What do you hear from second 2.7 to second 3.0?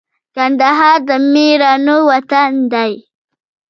دی